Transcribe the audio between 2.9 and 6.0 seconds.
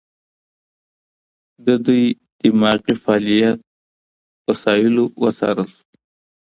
فعالیت وسایلو وڅارل شو.